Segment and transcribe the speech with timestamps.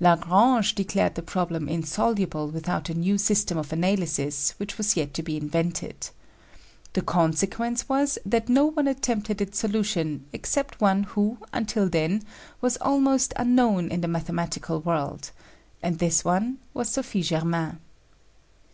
[0.00, 5.22] Lagrange declared the problem insoluble without a new system of analysis, which was yet to
[5.22, 6.10] be invented.
[6.92, 12.22] The consequence was that no one attempted its solution except one who, until then,
[12.60, 15.30] was almost unknown in the mathematical world;
[15.82, 17.78] and this one was Sophie Germain.